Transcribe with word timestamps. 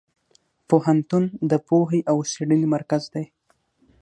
پوهنتون 0.67 1.23
د 1.51 1.53
پوهې 1.67 1.99
او 2.11 2.17
څېړنې 2.31 2.67
مرکز 2.75 3.03
دی. 3.13 3.25